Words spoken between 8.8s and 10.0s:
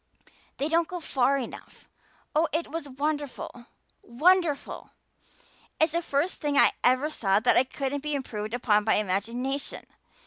by imagination.